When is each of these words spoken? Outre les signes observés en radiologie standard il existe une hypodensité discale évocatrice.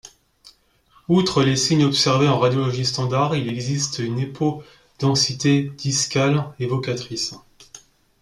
Outre 1.09 1.43
les 1.43 1.55
signes 1.55 1.85
observés 1.85 2.27
en 2.27 2.39
radiologie 2.39 2.85
standard 2.87 3.35
il 3.35 3.47
existe 3.49 3.99
une 3.99 4.17
hypodensité 4.17 5.69
discale 5.77 6.51
évocatrice. 6.59 7.35